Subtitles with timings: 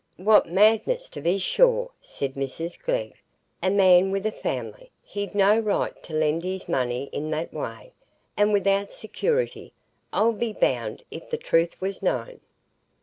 [0.17, 3.13] "What madness, to be sure!" said Mrs Glegg.
[3.61, 4.89] "A man with a family!
[5.03, 7.93] He'd no right to lend his money i' that way;
[8.35, 9.73] and without security,
[10.11, 12.39] I'll be bound, if the truth was known."